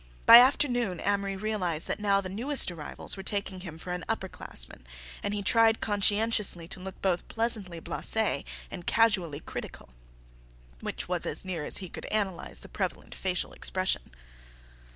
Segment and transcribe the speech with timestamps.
[0.25, 4.27] By afternoon Amory realized that now the newest arrivals were taking him for an upper
[4.27, 4.87] classman,
[5.21, 9.89] and he tried conscientiously to look both pleasantly blasé and casually critical,
[10.79, 14.09] which was as near as he could analyze the prevalent facial expression.